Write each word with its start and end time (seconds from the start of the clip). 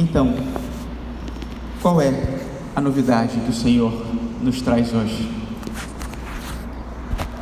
Então, 0.00 0.32
qual 1.82 2.00
é 2.00 2.12
a 2.76 2.80
novidade 2.80 3.40
que 3.40 3.50
o 3.50 3.52
Senhor 3.52 3.92
nos 4.40 4.62
traz 4.62 4.94
hoje? 4.94 5.28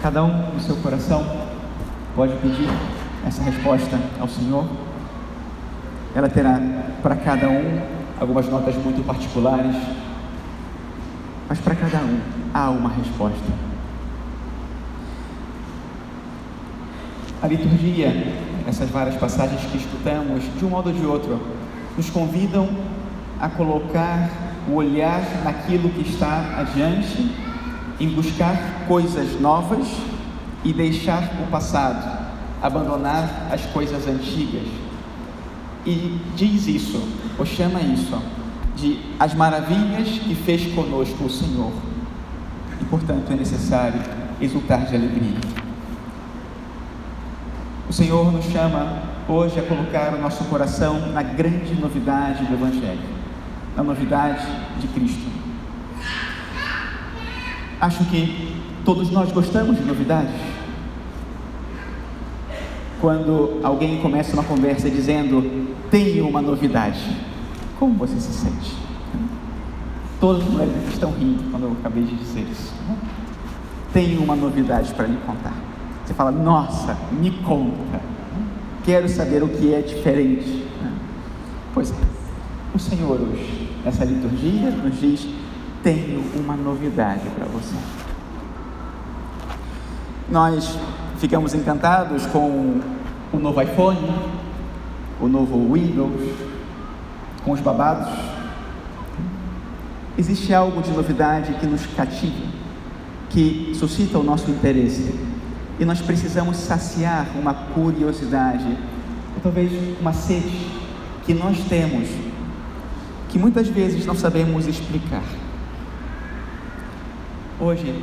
Cada 0.00 0.24
um 0.24 0.54
no 0.54 0.60
seu 0.60 0.74
coração 0.76 1.22
pode 2.14 2.34
pedir 2.36 2.70
essa 3.26 3.42
resposta 3.42 4.00
ao 4.18 4.26
Senhor. 4.26 4.66
Ela 6.14 6.30
terá 6.30 6.58
para 7.02 7.16
cada 7.16 7.46
um 7.46 7.78
algumas 8.18 8.48
notas 8.48 8.74
muito 8.76 9.04
particulares, 9.04 9.76
mas 11.50 11.58
para 11.58 11.74
cada 11.74 11.98
um 11.98 12.18
há 12.54 12.70
uma 12.70 12.88
resposta. 12.88 13.52
A 17.42 17.46
liturgia, 17.46 18.32
essas 18.66 18.88
várias 18.88 19.16
passagens 19.16 19.60
que 19.70 19.76
escutamos, 19.76 20.42
de 20.58 20.64
um 20.64 20.70
modo 20.70 20.88
ou 20.88 20.94
de 20.94 21.04
outro, 21.04 21.65
nos 21.96 22.10
convidam 22.10 22.68
a 23.40 23.48
colocar 23.48 24.30
o 24.68 24.74
olhar 24.74 25.22
naquilo 25.44 25.88
que 25.90 26.08
está 26.08 26.58
adiante, 26.58 27.30
em 27.98 28.08
buscar 28.10 28.84
coisas 28.86 29.40
novas 29.40 29.86
e 30.64 30.72
deixar 30.72 31.22
o 31.42 31.50
passado, 31.50 32.26
abandonar 32.62 33.48
as 33.50 33.64
coisas 33.66 34.06
antigas. 34.06 34.66
E 35.86 36.18
diz 36.34 36.66
isso, 36.66 37.00
ou 37.38 37.46
chama 37.46 37.80
isso, 37.80 38.20
de 38.76 38.98
as 39.18 39.34
maravilhas 39.34 40.08
que 40.08 40.34
fez 40.34 40.74
conosco 40.74 41.24
o 41.24 41.30
Senhor. 41.30 41.72
E 42.80 42.84
portanto 42.86 43.30
é 43.30 43.36
necessário 43.36 44.00
exultar 44.40 44.84
de 44.84 44.96
alegria. 44.96 45.38
O 47.88 47.92
Senhor 47.92 48.32
nos 48.32 48.44
chama 48.46 49.15
hoje 49.28 49.58
a 49.58 49.62
colocar 49.62 50.14
o 50.14 50.20
nosso 50.20 50.44
coração 50.44 51.12
na 51.12 51.22
grande 51.22 51.74
novidade 51.74 52.44
do 52.44 52.54
Evangelho, 52.54 53.00
na 53.76 53.82
novidade 53.82 54.46
de 54.78 54.86
Cristo. 54.88 55.26
Acho 57.80 58.04
que 58.04 58.54
todos 58.84 59.10
nós 59.10 59.32
gostamos 59.32 59.76
de 59.76 59.82
novidades. 59.82 60.34
Quando 63.00 63.60
alguém 63.62 64.00
começa 64.00 64.32
uma 64.32 64.44
conversa 64.44 64.88
dizendo, 64.88 65.74
tenho 65.90 66.26
uma 66.26 66.40
novidade, 66.40 67.00
como 67.78 67.94
você 67.94 68.18
se 68.18 68.32
sente? 68.32 68.76
As 70.22 70.42
mulheres 70.42 70.88
estão 70.88 71.12
rindo 71.12 71.50
quando 71.50 71.64
eu 71.64 71.72
acabei 71.78 72.02
de 72.02 72.16
dizer 72.16 72.40
isso. 72.50 72.74
Tenho 73.92 74.22
uma 74.24 74.34
novidade 74.34 74.92
para 74.94 75.06
lhe 75.06 75.16
contar. 75.24 75.52
Você 76.04 76.14
fala, 76.14 76.32
nossa, 76.32 76.96
me 77.12 77.30
conta. 77.30 78.15
Quero 78.86 79.08
saber 79.08 79.42
o 79.42 79.48
que 79.48 79.74
é 79.74 79.80
diferente. 79.80 80.64
Pois 81.74 81.90
é, 81.90 81.94
o 82.72 82.78
Senhor 82.78 83.20
hoje, 83.20 83.68
nessa 83.84 84.04
liturgia, 84.04 84.70
nos 84.70 85.00
diz: 85.00 85.26
tenho 85.82 86.22
uma 86.36 86.54
novidade 86.54 87.28
para 87.30 87.46
você. 87.46 87.74
Nós 90.30 90.78
ficamos 91.18 91.52
encantados 91.52 92.26
com 92.26 92.80
o 93.32 93.38
novo 93.40 93.60
iPhone, 93.60 94.08
o 95.20 95.26
novo 95.26 95.74
Windows, 95.74 96.30
com 97.44 97.50
os 97.50 97.60
babados. 97.60 98.06
Existe 100.16 100.54
algo 100.54 100.80
de 100.80 100.92
novidade 100.92 101.54
que 101.54 101.66
nos 101.66 101.84
cativa, 101.86 102.46
que 103.30 103.72
suscita 103.74 104.16
o 104.16 104.22
nosso 104.22 104.48
interesse 104.48 105.35
e 105.78 105.84
nós 105.84 106.00
precisamos 106.00 106.56
saciar 106.56 107.28
uma 107.38 107.52
curiosidade, 107.52 108.66
ou 109.34 109.42
talvez 109.42 109.70
uma 110.00 110.12
sede 110.12 110.66
que 111.24 111.34
nós 111.34 111.58
temos, 111.68 112.08
que 113.28 113.38
muitas 113.38 113.68
vezes 113.68 114.06
não 114.06 114.14
sabemos 114.14 114.66
explicar. 114.66 115.24
Hoje, 117.60 118.02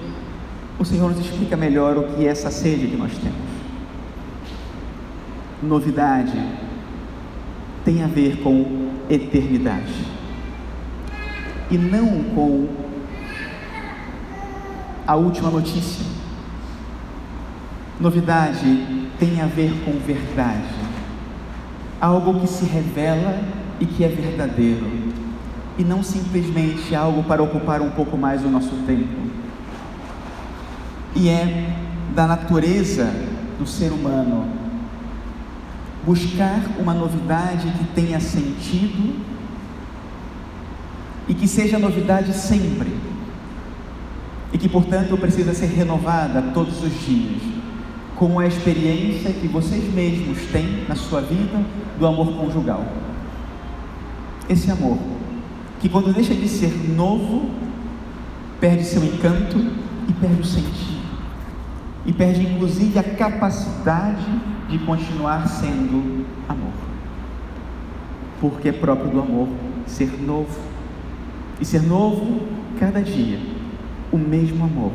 o 0.80 0.86
Senhor 0.86 1.10
nos 1.10 1.20
explica 1.20 1.58
melhor 1.58 1.98
o 1.98 2.04
que 2.04 2.28
é 2.28 2.30
essa 2.30 2.52
sede 2.52 2.88
que 2.88 2.96
nós 2.96 3.12
temos. 3.18 3.54
Novidade 5.62 6.38
tem 7.86 8.04
a 8.04 8.08
ver 8.08 8.38
com 8.42 8.90
eternidade 9.10 9.94
e 11.72 11.78
não 11.78 12.24
com 12.36 12.68
a 15.06 15.16
última 15.16 15.50
notícia 15.50 16.13
Novidade 18.04 19.08
tem 19.18 19.40
a 19.40 19.46
ver 19.46 19.72
com 19.86 19.94
verdade, 19.94 20.68
algo 22.02 22.38
que 22.42 22.48
se 22.48 22.66
revela 22.66 23.40
e 23.80 23.86
que 23.86 24.04
é 24.04 24.10
verdadeiro, 24.10 24.92
e 25.80 25.86
não 25.86 26.04
simplesmente 26.04 26.94
algo 26.94 27.24
para 27.24 27.42
ocupar 27.42 27.82
um 27.82 27.92
pouco 27.92 28.18
mais 28.18 28.44
o 28.44 28.50
nosso 28.50 28.76
tempo. 28.86 29.08
E 31.16 31.30
é 31.30 31.74
da 32.14 32.28
natureza 32.28 33.10
do 33.58 33.66
ser 33.66 33.94
humano 33.94 34.50
buscar 36.06 36.60
uma 36.78 36.94
novidade 36.94 37.72
que 37.72 37.86
tenha 37.96 38.20
sentido 38.20 39.16
e 41.30 41.34
que 41.34 41.48
seja 41.48 41.80
novidade 41.80 42.34
sempre, 42.34 42.94
e 44.52 44.58
que, 44.58 44.68
portanto, 44.68 45.18
precisa 45.18 45.54
ser 45.54 45.68
renovada 45.68 46.42
todos 46.54 46.84
os 46.84 46.92
dias 47.06 47.53
com 48.16 48.40
a 48.40 48.46
experiência 48.46 49.32
que 49.34 49.48
vocês 49.48 49.92
mesmos 49.94 50.38
têm 50.52 50.86
na 50.88 50.96
sua 50.96 51.22
vida 51.22 51.64
do 51.98 52.06
amor 52.06 52.28
conjugal. 52.34 52.86
Esse 54.48 54.70
amor, 54.70 54.98
que 55.80 55.90
quando 55.90 56.14
deixa 56.14 56.34
de 56.34 56.48
ser 56.48 56.72
novo, 56.96 57.50
perde 58.60 58.84
seu 58.84 59.04
encanto 59.04 59.58
e 60.08 60.14
perde 60.14 60.42
o 60.42 60.46
sentido, 60.46 61.02
e 62.06 62.14
perde 62.14 62.42
inclusive 62.42 63.00
a 63.00 63.04
capacidade 63.04 64.26
de 64.70 64.78
continuar 64.80 65.48
sendo 65.48 66.26
amor, 66.48 66.74
porque 68.40 68.70
é 68.70 68.72
próprio 68.72 69.10
do 69.10 69.20
amor 69.22 69.48
ser 69.88 70.12
novo, 70.22 70.60
e 71.60 71.66
ser 71.66 71.82
novo 71.82 72.42
cada 72.80 73.02
dia, 73.02 73.40
o 74.12 74.18
mesmo 74.18 74.64
amor, 74.66 74.92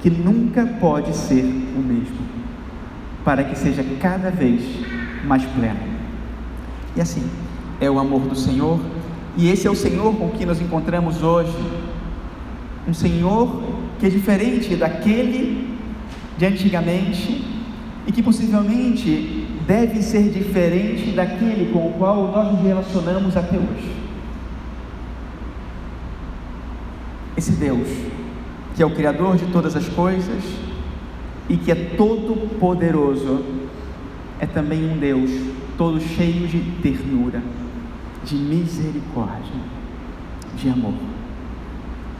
que 0.00 0.08
nunca 0.08 0.64
pode 0.80 1.14
ser 1.16 1.44
o 1.44 1.80
mesmo 1.80 2.27
para 3.28 3.44
que 3.44 3.58
seja 3.58 3.84
cada 4.00 4.30
vez 4.30 4.62
mais 5.22 5.44
pleno. 5.44 5.80
E 6.96 7.00
assim, 7.02 7.28
é 7.78 7.90
o 7.90 7.98
amor 7.98 8.22
do 8.22 8.34
Senhor, 8.34 8.80
e 9.36 9.50
esse 9.50 9.66
é 9.66 9.70
o 9.70 9.74
Senhor 9.74 10.16
com 10.16 10.30
que 10.30 10.46
nos 10.46 10.62
encontramos 10.62 11.22
hoje. 11.22 11.52
Um 12.88 12.94
Senhor 12.94 13.62
que 14.00 14.06
é 14.06 14.08
diferente 14.08 14.74
daquele 14.76 15.76
de 16.38 16.46
antigamente 16.46 17.44
e 18.06 18.12
que 18.12 18.22
possivelmente 18.22 19.46
deve 19.66 20.00
ser 20.02 20.30
diferente 20.30 21.10
daquele 21.10 21.70
com 21.70 21.86
o 21.86 21.92
qual 21.98 22.32
nós 22.32 22.50
nos 22.54 22.62
relacionamos 22.62 23.36
até 23.36 23.58
hoje. 23.58 23.92
Esse 27.36 27.52
Deus, 27.52 27.88
que 28.74 28.82
é 28.82 28.86
o 28.86 28.94
Criador 28.94 29.36
de 29.36 29.44
todas 29.52 29.76
as 29.76 29.86
coisas, 29.86 30.67
e 31.48 31.56
que 31.56 31.72
é 31.72 31.74
todo 31.96 32.58
poderoso, 32.58 33.44
é 34.38 34.46
também 34.46 34.90
um 34.90 34.98
Deus 34.98 35.30
todo 35.76 36.00
cheio 36.00 36.46
de 36.48 36.60
ternura, 36.82 37.42
de 38.24 38.34
misericórdia, 38.34 39.60
de 40.56 40.68
amor, 40.68 40.94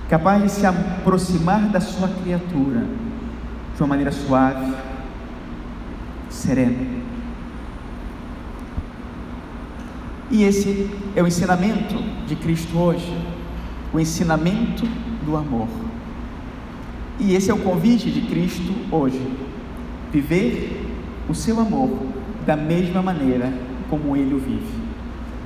capaz 0.09 0.43
de 0.43 0.51
se 0.51 0.65
aproximar 0.65 1.69
da 1.69 1.81
sua 1.81 2.09
criatura 2.09 2.87
de 3.75 3.83
uma 3.83 3.89
maneira 3.89 4.13
suave, 4.13 4.75
serena. 6.31 6.99
E 10.31 10.45
esse 10.45 10.91
é 11.17 11.23
o 11.23 11.27
ensinamento 11.27 11.95
de 12.27 12.37
Cristo 12.37 12.79
hoje, 12.79 13.17
o 13.93 13.99
ensinamento 13.99 14.85
do 15.25 15.37
amor. 15.37 15.88
E 17.21 17.35
esse 17.35 17.51
é 17.51 17.55
o 17.55 17.59
convite 17.59 18.11
de 18.11 18.23
Cristo 18.23 18.75
hoje: 18.91 19.21
viver 20.13 20.87
o 21.29 21.35
seu 21.35 21.59
amor 21.61 21.91
da 22.47 22.57
mesma 22.57 23.03
maneira 23.03 23.53
como 23.91 24.17
ele 24.17 24.35
o 24.35 24.39
vive. 24.39 24.89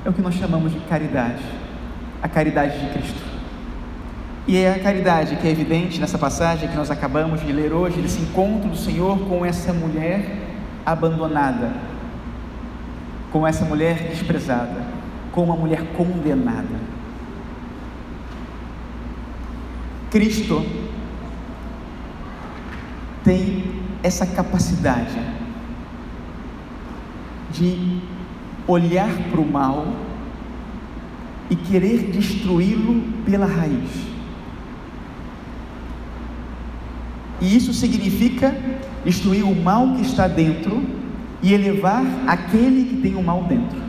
É 0.05 0.09
o 0.09 0.13
que 0.13 0.21
nós 0.21 0.35
chamamos 0.35 0.71
de 0.71 0.79
caridade, 0.81 1.43
a 2.21 2.27
caridade 2.27 2.79
de 2.79 2.93
Cristo. 2.93 3.21
E 4.45 4.57
é 4.57 4.73
a 4.73 4.79
caridade 4.79 5.37
que 5.37 5.47
é 5.47 5.51
evidente 5.51 5.99
nessa 6.01 6.17
passagem 6.17 6.67
que 6.67 6.75
nós 6.75 6.91
acabamos 6.91 7.41
de 7.41 7.51
ler 7.51 7.71
hoje, 7.71 8.01
desse 8.01 8.19
encontro 8.19 8.69
do 8.69 8.75
Senhor 8.75 9.17
com 9.19 9.45
essa 9.45 9.71
mulher 9.71 10.37
abandonada, 10.85 11.71
com 13.31 13.47
essa 13.47 13.63
mulher 13.63 14.09
desprezada, 14.09 14.83
com 15.31 15.45
uma 15.45 15.55
mulher 15.55 15.81
condenada. 15.95 16.93
Cristo 20.11 20.63
tem 23.23 23.63
essa 24.01 24.25
capacidade 24.25 25.17
de 27.51 28.01
olhar 28.67 29.09
para 29.31 29.39
o 29.39 29.49
mal 29.49 29.87
e 31.49 31.55
querer 31.55 32.11
destruí-lo 32.11 33.01
pela 33.25 33.45
raiz. 33.45 34.13
E 37.39 37.55
isso 37.55 37.73
significa 37.73 38.55
destruir 39.03 39.43
o 39.43 39.55
mal 39.55 39.93
que 39.95 40.01
está 40.01 40.27
dentro 40.27 40.81
e 41.41 41.53
elevar 41.53 42.03
aquele 42.25 42.85
que 42.85 42.95
tem 43.01 43.15
o 43.15 43.23
mal 43.23 43.43
dentro. 43.43 43.81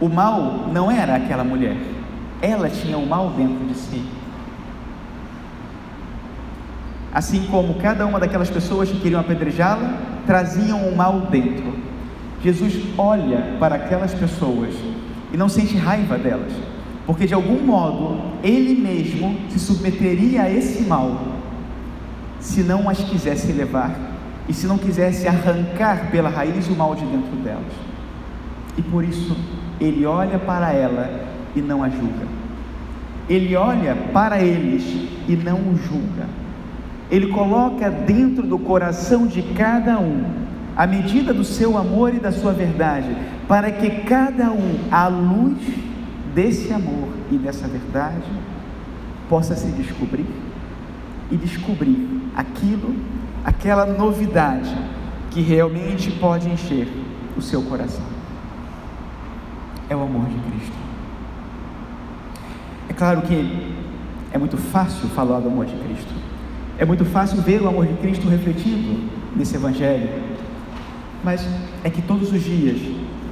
O 0.00 0.08
mal 0.08 0.68
não 0.72 0.90
era 0.90 1.14
aquela 1.14 1.44
mulher, 1.44 1.76
ela 2.42 2.68
tinha 2.68 2.98
o 2.98 3.06
mal 3.06 3.30
dentro 3.30 3.64
de 3.66 3.74
si. 3.74 4.02
Assim 7.14 7.46
como 7.46 7.74
cada 7.74 8.04
uma 8.04 8.18
daquelas 8.18 8.50
pessoas 8.50 8.90
que 8.90 8.98
queriam 8.98 9.20
apedrejá-la 9.20 9.98
traziam 10.26 10.88
o 10.88 10.96
mal 10.96 11.28
dentro. 11.30 11.72
Jesus 12.42 12.74
olha 12.98 13.56
para 13.60 13.76
aquelas 13.76 14.12
pessoas 14.12 14.74
e 15.32 15.36
não 15.36 15.48
sente 15.48 15.76
raiva 15.76 16.18
delas, 16.18 16.52
porque 17.06 17.26
de 17.26 17.32
algum 17.32 17.64
modo 17.64 18.20
ele 18.42 18.74
mesmo 18.74 19.36
se 19.48 19.58
submeteria 19.58 20.42
a 20.42 20.50
esse 20.50 20.82
mal 20.82 21.34
se 22.40 22.62
não 22.62 22.90
as 22.90 22.98
quisesse 22.98 23.50
levar 23.52 23.96
e 24.48 24.52
se 24.52 24.66
não 24.66 24.76
quisesse 24.76 25.26
arrancar 25.26 26.10
pela 26.10 26.28
raiz 26.28 26.68
o 26.68 26.72
mal 26.72 26.94
de 26.94 27.04
dentro 27.06 27.36
delas. 27.36 27.62
E 28.76 28.82
por 28.82 29.04
isso 29.04 29.36
ele 29.80 30.04
olha 30.04 30.38
para 30.38 30.72
ela 30.72 31.26
e 31.54 31.60
não 31.60 31.82
a 31.82 31.88
julga. 31.88 32.26
Ele 33.28 33.56
olha 33.56 33.96
para 34.12 34.42
eles 34.42 34.84
e 35.26 35.36
não 35.36 35.56
o 35.56 35.76
julga. 35.76 36.43
Ele 37.10 37.28
coloca 37.28 37.90
dentro 37.90 38.46
do 38.46 38.58
coração 38.58 39.26
de 39.26 39.42
cada 39.54 39.98
um 39.98 40.24
a 40.76 40.86
medida 40.86 41.32
do 41.32 41.44
seu 41.44 41.78
amor 41.78 42.14
e 42.14 42.18
da 42.18 42.32
sua 42.32 42.52
verdade, 42.52 43.16
para 43.46 43.70
que 43.70 44.02
cada 44.02 44.50
um, 44.50 44.78
à 44.90 45.06
luz 45.06 45.58
desse 46.34 46.72
amor 46.72 47.08
e 47.30 47.36
dessa 47.36 47.68
verdade, 47.68 48.24
possa 49.28 49.54
se 49.54 49.68
descobrir 49.68 50.26
e 51.30 51.36
descobrir 51.36 52.30
aquilo, 52.36 52.94
aquela 53.44 53.86
novidade 53.86 54.74
que 55.30 55.40
realmente 55.40 56.10
pode 56.12 56.48
encher 56.48 56.88
o 57.36 57.42
seu 57.42 57.62
coração. 57.62 58.04
É 59.88 59.96
o 59.96 60.02
amor 60.02 60.26
de 60.26 60.38
Cristo. 60.50 60.76
É 62.88 62.92
claro 62.92 63.22
que 63.22 63.74
é 64.32 64.38
muito 64.38 64.56
fácil 64.56 65.08
falar 65.10 65.40
do 65.40 65.48
amor 65.48 65.66
de 65.66 65.76
Cristo. 65.76 66.13
É 66.76 66.84
muito 66.84 67.04
fácil 67.04 67.40
ver 67.40 67.62
o 67.62 67.68
amor 67.68 67.86
de 67.86 67.94
Cristo 67.94 68.28
refletido 68.28 69.08
nesse 69.36 69.54
Evangelho. 69.54 70.08
Mas 71.22 71.46
é 71.84 71.90
que 71.90 72.02
todos 72.02 72.32
os 72.32 72.42
dias, 72.42 72.78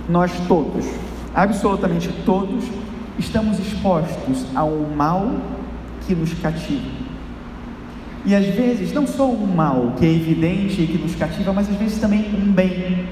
nós 0.08 0.30
todos, 0.46 0.86
absolutamente 1.34 2.08
todos, 2.24 2.64
estamos 3.18 3.58
expostos 3.58 4.46
a 4.54 4.64
um 4.64 4.94
mal 4.94 5.30
que 6.06 6.14
nos 6.14 6.32
cativa. 6.34 7.02
E 8.24 8.34
às 8.34 8.46
vezes, 8.46 8.92
não 8.92 9.06
só 9.06 9.28
um 9.28 9.46
mal 9.46 9.94
que 9.98 10.06
é 10.06 10.08
evidente 10.08 10.80
e 10.80 10.86
que 10.86 10.98
nos 10.98 11.16
cativa, 11.16 11.52
mas 11.52 11.68
às 11.68 11.76
vezes 11.76 12.00
também 12.00 12.32
um 12.34 12.52
bem 12.52 13.08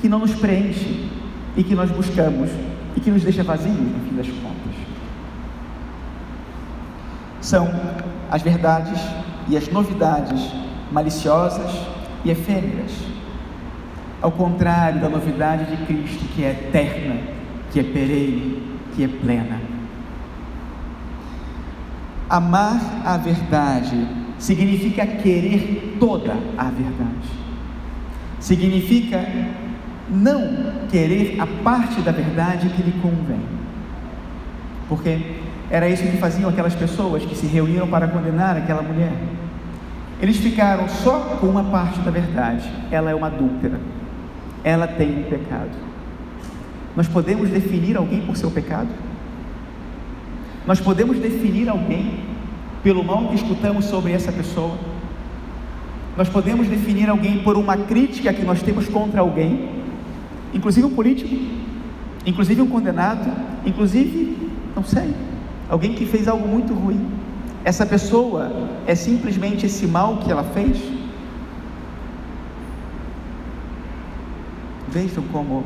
que 0.00 0.08
não 0.08 0.20
nos 0.20 0.34
preenche 0.34 1.08
e 1.56 1.64
que 1.64 1.74
nós 1.74 1.90
buscamos 1.90 2.50
e 2.94 3.00
que 3.00 3.10
nos 3.10 3.24
deixa 3.24 3.42
vazios 3.42 3.76
no 3.76 4.08
fim 4.08 4.14
das 4.16 4.26
contas. 4.28 4.74
São 7.40 7.68
as 8.30 8.42
verdades 8.42 9.00
e 9.48 9.56
as 9.56 9.68
novidades 9.68 10.50
maliciosas 10.90 11.70
e 12.24 12.30
efêmeras, 12.30 12.92
ao 14.20 14.32
contrário 14.32 15.00
da 15.00 15.08
novidade 15.08 15.64
de 15.76 15.84
Cristo 15.86 16.24
que 16.34 16.44
é 16.44 16.50
eterna, 16.50 17.16
que 17.70 17.80
é 17.80 17.82
perene, 17.82 18.62
que 18.94 19.04
é 19.04 19.08
plena. 19.08 19.60
Amar 22.28 22.80
a 23.04 23.16
verdade 23.16 24.08
significa 24.38 25.06
querer 25.06 25.96
toda 26.00 26.32
a 26.58 26.64
verdade. 26.64 27.28
Significa 28.40 29.24
não 30.08 30.86
querer 30.90 31.40
a 31.40 31.46
parte 31.62 32.00
da 32.00 32.12
verdade 32.12 32.68
que 32.70 32.82
lhe 32.82 32.92
convém. 33.00 33.40
Porque 34.88 35.36
era 35.70 35.88
isso 35.88 36.02
que 36.02 36.16
faziam 36.16 36.48
aquelas 36.48 36.74
pessoas 36.74 37.24
que 37.24 37.34
se 37.34 37.46
reuniram 37.46 37.88
para 37.88 38.06
condenar 38.06 38.56
aquela 38.56 38.82
mulher. 38.82 39.12
Eles 40.20 40.38
ficaram 40.38 40.88
só 40.88 41.36
com 41.40 41.46
uma 41.46 41.64
parte 41.64 42.00
da 42.00 42.10
verdade. 42.10 42.70
Ela 42.90 43.10
é 43.10 43.14
uma 43.14 43.26
adúltera. 43.26 43.78
Ela 44.64 44.86
tem 44.86 45.20
um 45.20 45.22
pecado. 45.24 45.70
Nós 46.96 47.06
podemos 47.06 47.50
definir 47.50 47.96
alguém 47.96 48.22
por 48.22 48.36
seu 48.36 48.50
pecado? 48.50 48.88
Nós 50.66 50.80
podemos 50.80 51.18
definir 51.18 51.68
alguém 51.68 52.24
pelo 52.82 53.04
mal 53.04 53.28
que 53.28 53.34
escutamos 53.34 53.84
sobre 53.84 54.12
essa 54.12 54.32
pessoa. 54.32 54.76
Nós 56.16 56.28
podemos 56.28 56.66
definir 56.66 57.10
alguém 57.10 57.38
por 57.40 57.56
uma 57.56 57.76
crítica 57.76 58.32
que 58.32 58.42
nós 58.42 58.62
temos 58.62 58.88
contra 58.88 59.20
alguém, 59.20 59.68
inclusive 60.54 60.86
um 60.86 60.94
político, 60.94 61.36
inclusive 62.24 62.62
um 62.62 62.68
condenado, 62.68 63.30
inclusive, 63.66 64.50
não 64.74 64.82
sei, 64.82 65.14
alguém 65.68 65.92
que 65.92 66.06
fez 66.06 66.26
algo 66.26 66.48
muito 66.48 66.72
ruim. 66.72 67.06
Essa 67.66 67.84
pessoa 67.84 68.52
é 68.86 68.94
simplesmente 68.94 69.66
esse 69.66 69.88
mal 69.88 70.18
que 70.18 70.30
ela 70.30 70.44
fez? 70.44 70.78
Vejam 74.88 75.24
como, 75.32 75.64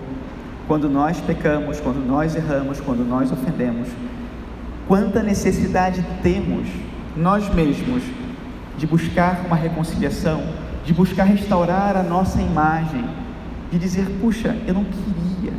quando 0.67 0.89
nós 0.89 1.21
pecamos, 1.21 1.79
quando 1.79 1.99
nós 1.99 2.35
erramos, 2.35 2.81
quando 2.81 3.07
nós 3.07 3.31
ofendemos, 3.31 3.87
quanta 4.89 5.23
necessidade 5.23 6.03
temos, 6.23 6.67
nós 7.15 7.55
mesmos, 7.55 8.03
de 8.79 8.87
buscar 8.87 9.45
uma 9.45 9.57
reconciliação, 9.57 10.43
de 10.87 10.95
buscar 10.95 11.25
restaurar 11.25 11.99
a 11.99 12.03
nossa 12.03 12.41
imagem, 12.41 13.05
de 13.71 13.79
dizer: 13.79 14.07
puxa, 14.23 14.57
eu 14.67 14.73
não 14.73 14.85
queria, 14.85 15.53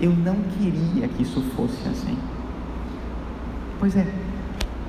eu 0.00 0.12
não 0.12 0.36
queria 0.56 1.06
que 1.08 1.24
isso 1.24 1.42
fosse 1.54 1.86
assim. 1.90 2.16
Pois 3.78 3.94
é, 3.94 4.06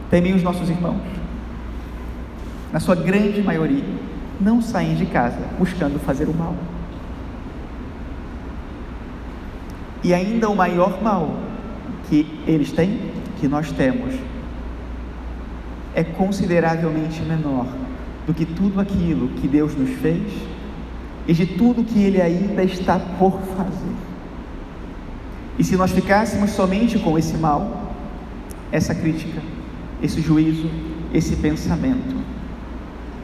também 0.10 0.34
os 0.34 0.44
nossos 0.44 0.70
irmãos, 0.70 1.02
na 2.72 2.80
sua 2.80 2.96
grande 2.96 3.42
maioria, 3.42 3.84
não 4.40 4.62
saem 4.62 4.96
de 4.96 5.06
casa 5.06 5.40
buscando 5.58 6.00
fazer 6.00 6.28
o 6.28 6.34
mal. 6.34 6.56
E 10.04 10.14
ainda 10.14 10.50
o 10.50 10.56
maior 10.56 11.02
mal 11.02 11.36
que 12.08 12.40
eles 12.48 12.72
têm, 12.72 13.12
que 13.40 13.48
nós 13.48 13.72
temos, 13.72 14.16
é 15.94 16.04
consideravelmente 16.04 17.22
menor 17.22 17.68
do 18.26 18.34
que 18.34 18.46
tudo 18.46 18.80
aquilo 18.80 19.30
que 19.30 19.48
Deus 19.48 19.76
nos 19.76 19.90
fez 20.00 20.22
e 21.28 21.34
de 21.34 21.46
tudo 21.46 21.84
que 21.84 22.02
Ele 22.02 22.22
ainda 22.22 22.64
está 22.64 22.98
por 22.98 23.40
fazer. 23.58 23.96
E 25.58 25.64
se 25.64 25.76
nós 25.76 25.92
ficássemos 25.92 26.52
somente 26.52 26.98
com 26.98 27.18
esse 27.18 27.36
mal, 27.36 27.92
essa 28.72 28.96
crítica, 28.96 29.42
esse 30.02 30.22
juízo, 30.22 30.70
esse 31.14 31.36
pensamento, 31.36 32.16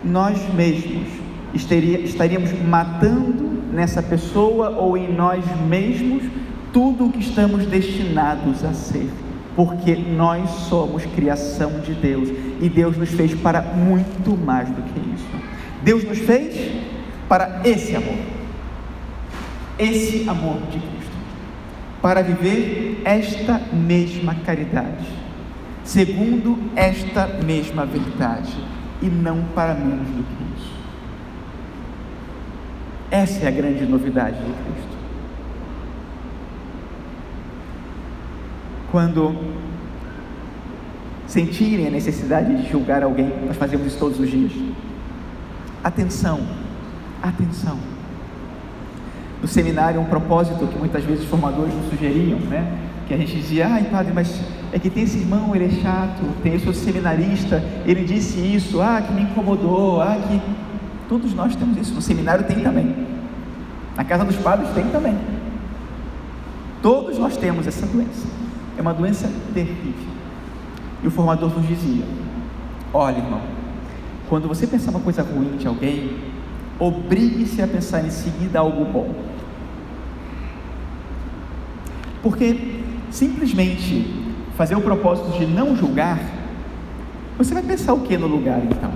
nós 0.04 0.38
mesmos 0.54 1.08
estaríamos 1.54 2.52
matando 2.62 3.64
nessa 3.72 4.04
pessoa 4.04 4.70
ou 4.70 4.98
em 4.98 5.12
nós 5.12 5.44
mesmos 5.68 6.24
tudo 6.72 7.06
o 7.06 7.12
que 7.12 7.20
estamos 7.20 7.66
destinados 7.66 8.64
a 8.64 8.74
ser, 8.74 9.10
porque 9.56 9.96
nós 9.96 10.50
somos 10.68 11.06
criação 11.06 11.80
de 11.80 11.94
Deus 11.94 12.30
e 12.62 12.70
Deus 12.70 12.98
nos 12.98 13.10
fez 13.10 13.34
para 13.34 13.62
muito 13.62 14.38
mais 14.38 14.70
do 14.70 14.82
que 14.82 15.00
isso. 15.16 15.28
Deus 15.82 16.04
nos 16.04 16.20
fez 16.20 16.72
para 17.30 17.62
esse 17.64 17.96
amor, 17.96 18.18
esse 19.80 20.28
amor 20.28 20.58
de 20.72 20.80
Cristo, 20.80 21.16
para 22.02 22.22
viver 22.22 23.02
esta 23.06 23.62
mesma 23.74 24.36
caridade 24.36 25.25
segundo 25.86 26.58
esta 26.76 27.28
mesma 27.28 27.86
verdade, 27.86 28.54
e 29.02 29.06
não 29.06 29.44
para 29.54 29.76
menos 29.76 30.08
do 30.08 30.24
que 30.24 30.60
isso. 30.60 30.74
Essa 33.12 33.46
é 33.46 33.48
a 33.48 33.52
grande 33.52 33.86
novidade 33.86 34.36
de 34.38 34.44
Cristo. 34.44 34.98
Quando 38.92 39.36
sentirem 41.28 41.88
a 41.88 41.92
necessidade 41.92 42.56
de 42.56 42.70
julgar 42.70 43.04
alguém, 43.04 43.32
nós 43.46 43.56
fazemos 43.56 43.86
isso 43.86 44.00
todos 44.00 44.20
os 44.20 44.30
dias. 44.30 44.52
Atenção, 45.84 46.40
atenção. 47.22 47.78
No 49.42 49.48
seminário, 49.48 50.02
um 50.02 50.06
propósito 50.06 50.66
que 50.66 50.80
muitas 50.80 51.04
vezes 51.04 51.24
os 51.24 51.30
formadores 51.30 51.74
nos 51.76 51.90
sugeriam, 51.90 52.40
né? 52.40 52.86
que 53.08 53.14
a 53.14 53.18
gente 53.18 53.36
dizia, 53.36 53.68
ai 53.68 53.84
padre, 53.84 54.12
mas 54.14 54.42
é 54.76 54.80
que 54.80 54.90
tem 54.90 55.04
esse 55.04 55.18
irmão, 55.18 55.56
ele 55.56 55.68
é 55.68 55.82
chato, 55.82 56.22
tem 56.44 56.54
esse 56.54 56.74
seminarista, 56.74 57.64
ele 57.86 58.04
disse 58.04 58.38
isso, 58.40 58.82
ah, 58.82 59.02
que 59.02 59.14
me 59.14 59.22
incomodou, 59.22 60.02
ah, 60.02 60.18
que. 60.28 60.42
Todos 61.08 61.34
nós 61.34 61.56
temos 61.56 61.78
isso, 61.78 61.94
no 61.94 62.02
seminário 62.02 62.44
tem 62.44 62.60
também, 62.60 62.94
na 63.96 64.04
casa 64.04 64.26
dos 64.26 64.36
padres 64.36 64.70
tem 64.72 64.90
também. 64.90 65.18
Todos 66.82 67.18
nós 67.18 67.38
temos 67.38 67.66
essa 67.68 67.86
doença. 67.86 68.28
É 68.78 68.82
uma 68.82 68.94
doença 68.94 69.32
terrível. 69.54 69.94
E 71.02 71.08
o 71.08 71.12
formador 71.12 71.58
nos 71.58 71.66
dizia: 71.66 72.04
Olha, 72.92 73.20
irmão, 73.20 73.42
quando 74.28 74.48
você 74.50 74.68
pensar 74.68 74.92
uma 74.92 75.00
coisa 75.00 75.22
ruim 75.24 75.56
de 75.56 75.68
alguém, 75.68 76.18
obrigue-se 76.78 77.62
a 77.62 77.68
pensar 77.68 78.06
em 78.06 78.10
seguida 78.10 78.60
algo 78.60 78.84
bom. 78.84 79.16
Porque 82.22 82.82
simplesmente 83.10 84.25
fazer 84.56 84.76
o 84.76 84.82
propósito 84.82 85.38
de 85.38 85.46
não 85.46 85.76
julgar, 85.76 86.20
você 87.38 87.54
vai 87.54 87.64
pensar 87.64 87.94
o 87.94 88.02
que 88.02 88.18
no 88.18 88.28
lugar 88.28 88.62
então? 88.64 88.92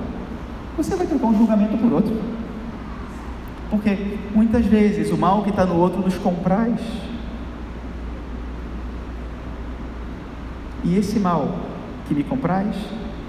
Você 0.78 0.96
vai 0.96 1.06
trocar 1.06 1.28
um 1.28 1.38
julgamento 1.38 1.78
por 1.78 1.92
outro. 1.92 2.22
Porque 3.70 4.18
muitas 4.34 4.66
vezes 4.66 5.12
o 5.12 5.18
mal 5.18 5.44
que 5.44 5.50
está 5.50 5.66
no 5.66 5.76
outro 5.76 6.02
nos 6.02 6.16
compraz. 6.16 6.80
E 10.84 10.98
esse 10.98 11.20
mal 11.20 11.60
que 12.08 12.16
me 12.16 12.24
compraz, 12.24 12.76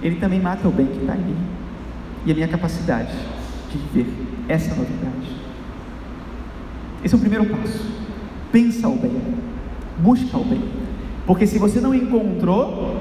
ele 0.00 0.16
também 0.16 0.40
mata 0.40 0.68
o 0.68 0.70
bem 0.70 0.86
que 0.86 0.98
está 0.98 1.16
em 1.16 1.20
mim. 1.20 1.36
E 2.24 2.30
a 2.30 2.34
minha 2.34 2.48
capacidade 2.48 3.12
de 3.70 3.78
viver 3.78 4.10
essa 4.48 4.74
novidade. 4.74 5.36
Esse 7.02 7.14
é 7.14 7.18
o 7.18 7.20
primeiro 7.20 7.46
passo. 7.46 7.84
Pensa 8.52 8.88
o 8.88 8.96
bem. 8.96 9.20
Busca 9.98 10.38
o 10.38 10.44
bem. 10.44 10.79
Porque 11.30 11.46
se 11.46 11.60
você 11.60 11.80
não 11.80 11.94
encontrou, 11.94 12.96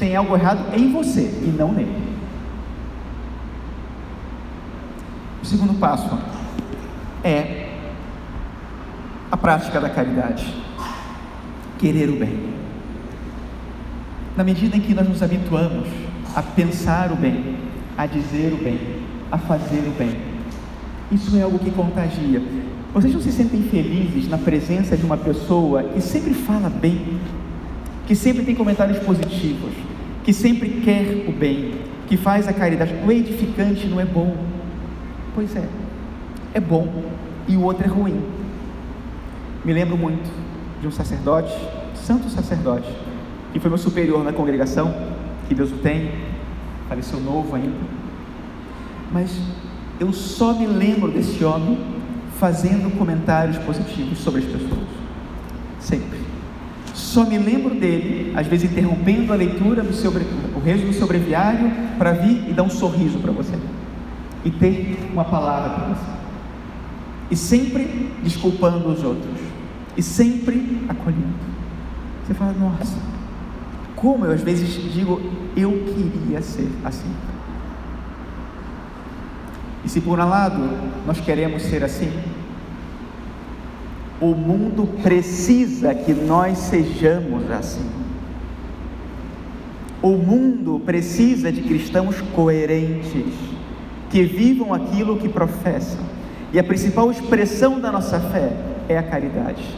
tem 0.00 0.16
algo 0.16 0.34
errado 0.34 0.76
em 0.76 0.90
você 0.90 1.20
e 1.20 1.54
não 1.56 1.70
nele. 1.70 1.94
O 5.40 5.46
segundo 5.46 5.74
passo 5.74 6.18
é 7.22 7.68
a 9.30 9.36
prática 9.36 9.80
da 9.80 9.88
caridade. 9.88 10.52
Querer 11.78 12.10
o 12.10 12.18
bem. 12.18 12.52
Na 14.36 14.42
medida 14.42 14.76
em 14.76 14.80
que 14.80 14.92
nós 14.92 15.08
nos 15.08 15.22
habituamos 15.22 15.86
a 16.34 16.42
pensar 16.42 17.12
o 17.12 17.14
bem, 17.14 17.58
a 17.96 18.06
dizer 18.06 18.52
o 18.54 18.56
bem, 18.56 19.04
a 19.30 19.38
fazer 19.38 19.86
o 19.86 19.96
bem, 19.96 20.20
isso 21.12 21.36
é 21.36 21.42
algo 21.42 21.60
que 21.60 21.70
contagia. 21.70 22.42
Vocês 22.92 23.14
não 23.14 23.20
se 23.20 23.30
sentem 23.30 23.62
felizes 23.62 24.28
na 24.28 24.36
presença 24.36 24.96
de 24.96 25.04
uma 25.04 25.16
pessoa 25.16 25.84
que 25.84 26.00
sempre 26.00 26.34
fala 26.34 26.68
bem, 26.68 27.20
que 28.06 28.16
sempre 28.16 28.44
tem 28.44 28.54
comentários 28.54 28.98
positivos, 28.98 29.70
que 30.24 30.32
sempre 30.32 30.80
quer 30.84 31.24
o 31.28 31.32
bem, 31.32 31.74
que 32.08 32.16
faz 32.16 32.48
a 32.48 32.52
caridade? 32.52 32.92
O 33.06 33.12
edificante 33.12 33.86
não 33.86 34.00
é 34.00 34.04
bom. 34.04 34.36
Pois 35.36 35.54
é, 35.54 35.64
é 36.52 36.58
bom 36.58 37.04
e 37.46 37.56
o 37.56 37.62
outro 37.62 37.84
é 37.84 37.88
ruim. 37.88 38.20
Me 39.64 39.72
lembro 39.72 39.96
muito 39.96 40.28
de 40.80 40.88
um 40.88 40.90
sacerdote, 40.90 41.54
santo 41.94 42.28
sacerdote, 42.28 42.90
que 43.52 43.60
foi 43.60 43.68
meu 43.68 43.78
superior 43.78 44.24
na 44.24 44.32
congregação, 44.32 44.92
que 45.46 45.54
Deus 45.54 45.70
o 45.70 45.76
tem, 45.76 46.10
faleceu 46.88 47.20
novo 47.20 47.54
ainda. 47.54 47.78
Mas 49.12 49.30
eu 50.00 50.12
só 50.12 50.52
me 50.52 50.66
lembro 50.66 51.12
desse 51.12 51.44
homem 51.44 51.99
fazendo 52.40 52.96
comentários 52.96 53.58
positivos 53.58 54.18
sobre 54.18 54.40
as 54.40 54.46
pessoas. 54.46 54.88
Sempre. 55.78 56.18
Só 56.94 57.24
me 57.24 57.38
lembro 57.38 57.74
dele, 57.74 58.32
às 58.34 58.46
vezes 58.46 58.72
interrompendo 58.72 59.32
a 59.32 59.36
leitura 59.36 59.82
do 59.82 59.92
seu, 59.92 60.10
o 60.10 60.58
rezo 60.58 60.86
do 60.86 60.92
seu 60.92 61.06
breviário, 61.06 61.70
para 61.98 62.12
vir 62.12 62.48
e 62.48 62.52
dar 62.52 62.62
um 62.62 62.70
sorriso 62.70 63.18
para 63.18 63.30
você. 63.30 63.54
E 64.42 64.50
ter 64.50 64.98
uma 65.12 65.24
palavra 65.24 65.70
para 65.70 65.94
você. 65.94 66.10
E 67.30 67.36
sempre 67.36 68.10
desculpando 68.22 68.88
os 68.88 69.04
outros. 69.04 69.38
E 69.94 70.02
sempre 70.02 70.78
acolhendo. 70.88 71.50
Você 72.26 72.32
fala, 72.32 72.52
nossa, 72.52 72.96
como 73.94 74.24
eu 74.24 74.32
às 74.32 74.40
vezes 74.40 74.70
digo, 74.94 75.20
eu 75.54 75.70
queria 75.94 76.40
ser 76.40 76.70
assim. 76.84 77.10
Se 79.90 80.00
por 80.00 80.20
um 80.20 80.28
lado 80.28 80.70
nós 81.04 81.20
queremos 81.20 81.62
ser 81.64 81.82
assim, 81.82 82.12
o 84.20 84.36
mundo 84.36 84.86
precisa 85.02 85.92
que 85.92 86.14
nós 86.14 86.58
sejamos 86.58 87.50
assim. 87.50 87.90
O 90.00 90.10
mundo 90.10 90.80
precisa 90.86 91.50
de 91.50 91.62
cristãos 91.62 92.20
coerentes, 92.36 93.34
que 94.10 94.22
vivam 94.22 94.72
aquilo 94.72 95.18
que 95.18 95.28
professam. 95.28 96.04
E 96.52 96.58
a 96.60 96.62
principal 96.62 97.10
expressão 97.10 97.80
da 97.80 97.90
nossa 97.90 98.20
fé 98.20 98.52
é 98.88 98.96
a 98.96 99.02
caridade. 99.02 99.76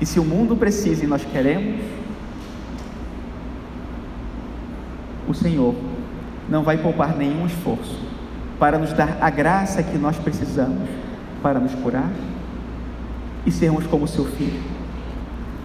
E 0.00 0.06
se 0.06 0.18
o 0.18 0.24
mundo 0.24 0.56
precisa 0.56 1.04
e 1.04 1.06
nós 1.06 1.22
queremos, 1.22 1.82
o 5.28 5.34
Senhor 5.34 5.74
não 6.48 6.62
vai 6.62 6.78
poupar 6.78 7.16
nenhum 7.16 7.46
esforço 7.46 8.00
para 8.58 8.78
nos 8.78 8.92
dar 8.92 9.18
a 9.20 9.30
graça 9.30 9.82
que 9.82 9.98
nós 9.98 10.16
precisamos 10.16 10.88
para 11.42 11.58
nos 11.60 11.74
curar 11.74 12.10
e 13.44 13.50
sermos 13.52 13.86
como 13.86 14.08
seu 14.08 14.24
filho, 14.24 14.60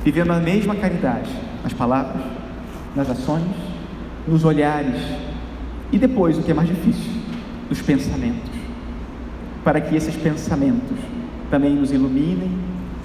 vivendo 0.03 0.31
a 0.31 0.39
mesma 0.39 0.75
caridade 0.75 1.31
nas 1.63 1.73
palavras, 1.73 2.21
nas 2.95 3.09
ações, 3.09 3.45
nos 4.27 4.43
olhares 4.43 5.01
e 5.91 5.97
depois, 5.97 6.37
o 6.37 6.43
que 6.43 6.51
é 6.51 6.53
mais 6.53 6.69
difícil, 6.69 7.11
nos 7.69 7.81
pensamentos, 7.81 8.49
para 9.63 9.81
que 9.81 9.95
esses 9.95 10.15
pensamentos 10.15 10.97
também 11.49 11.75
nos 11.75 11.91
iluminem, 11.91 12.51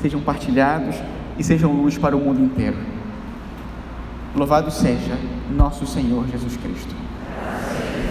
sejam 0.01 0.21
partilhados 0.21 0.95
e 1.39 1.43
sejam 1.43 1.73
luz 1.73 1.99
para 1.99 2.17
o 2.17 2.21
mundo 2.21 2.41
inteiro. 2.41 2.77
Louvado 4.35 4.71
seja 4.71 5.19
nosso 5.51 5.87
Senhor 5.87 6.27
Jesus 6.29 6.57
Cristo. 6.57 7.06
Amen. 7.39 7.86